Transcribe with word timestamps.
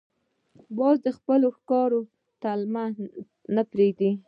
باز 0.77 0.95
د 1.05 1.07
خپل 1.17 1.41
ښکار 1.57 1.91
طمع 2.41 2.85
نه 3.55 3.63
پرېږدي 3.71 4.11